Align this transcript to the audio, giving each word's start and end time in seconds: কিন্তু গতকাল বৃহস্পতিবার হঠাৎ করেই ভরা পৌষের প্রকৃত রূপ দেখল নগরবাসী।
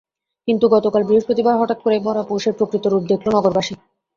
কিন্তু 0.47 0.65
গতকাল 0.67 1.01
বৃহস্পতিবার 1.05 1.55
হঠাৎ 1.57 1.79
করেই 1.81 2.01
ভরা 2.05 2.23
পৌষের 2.29 2.53
প্রকৃত 2.57 2.83
রূপ 2.87 3.03
দেখল 3.11 3.27
নগরবাসী। 3.35 3.73